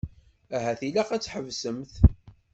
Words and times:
Ahat 0.55 0.81
ilaq 0.87 1.09
ad 1.11 1.21
tḥebsemt. 1.23 1.93